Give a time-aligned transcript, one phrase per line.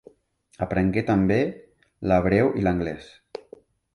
[0.65, 1.37] Aprengué també
[2.11, 3.13] l'hebreu i l'anglès.